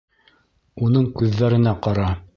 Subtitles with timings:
[0.87, 2.13] Уның күҙҙәренә ҡара...